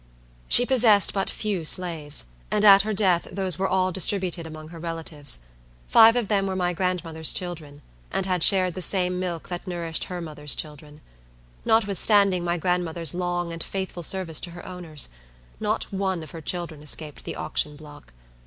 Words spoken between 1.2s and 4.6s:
few slaves; and at her death those were all distributed